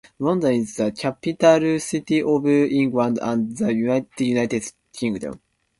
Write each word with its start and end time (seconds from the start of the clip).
London 0.17 0.53
is 0.53 0.77
the 0.77 0.91
capital 0.93 1.79
city 1.79 2.23
of 2.23 2.47
England 2.47 3.19
and 3.21 3.55
the 3.55 3.71
United 3.71 4.63
Kingdom. 4.91 5.39